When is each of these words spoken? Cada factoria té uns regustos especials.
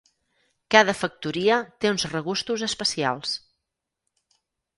Cada 0.75 0.95
factoria 1.01 1.57
té 1.83 1.91
uns 1.91 2.07
regustos 2.15 2.65
especials. 2.69 3.37